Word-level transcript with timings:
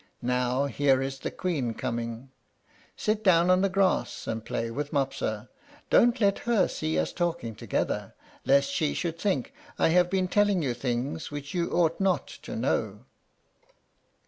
Now 0.23 0.65
here 0.65 0.99
is 0.99 1.19
the 1.19 1.29
Queen 1.29 1.75
coming. 1.75 2.31
Sit 2.97 3.23
down 3.23 3.51
on 3.51 3.61
the 3.61 3.69
grass 3.69 4.25
and 4.25 4.43
play 4.43 4.71
with 4.71 4.91
Mopsa. 4.91 5.47
Don't 5.91 6.19
let 6.19 6.39
her 6.39 6.67
see 6.67 6.97
us 6.97 7.13
talking 7.13 7.53
together, 7.53 8.15
lest 8.43 8.71
she 8.71 8.95
should 8.95 9.19
think 9.19 9.53
I 9.77 9.89
have 9.89 10.09
been 10.09 10.27
telling 10.27 10.63
you 10.63 10.73
things 10.73 11.29
which 11.29 11.53
you 11.53 11.69
ought 11.69 11.99
not 12.01 12.25
to 12.25 12.55
know." 12.55 13.05